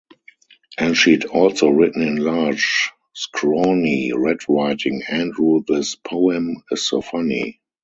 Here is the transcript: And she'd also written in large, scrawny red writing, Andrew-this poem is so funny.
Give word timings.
And 0.79 0.97
she'd 0.97 1.25
also 1.25 1.67
written 1.69 2.01
in 2.01 2.15
large, 2.17 2.89
scrawny 3.13 4.11
red 4.11 4.37
writing, 4.49 5.03
Andrew-this 5.07 5.93
poem 5.93 6.63
is 6.71 6.83
so 6.87 7.01
funny. 7.01 7.61